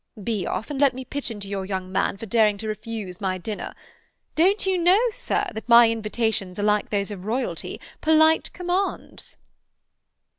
[0.23, 3.37] Be off, and let me pitch into your young man for daring to refuse my
[3.37, 3.75] dinner.
[4.33, 9.37] Don't you know, sir, that my invitations are like those of Royalty—polite commands?"